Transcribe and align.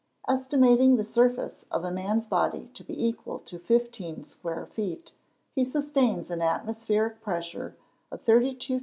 _Estimating 0.33 0.95
the 0.95 1.03
surface 1.03 1.63
of 1.69 1.83
man's 1.93 2.25
body 2.25 2.71
to 2.73 2.83
be 2.83 3.05
equal 3.05 3.37
to 3.37 3.59
fifteen 3.59 4.23
square 4.23 4.65
feet, 4.65 5.11
he 5.53 5.63
sustains 5.63 6.31
an 6.31 6.41
atmospheric 6.41 7.21
pressure 7.21 7.77
of 8.09 8.19
32,400 8.23 8.59
lbs. 8.59 8.79